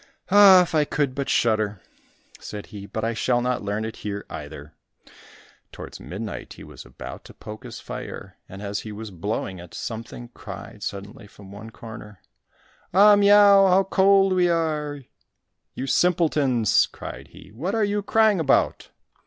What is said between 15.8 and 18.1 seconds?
simpletons!" cried he, "what are you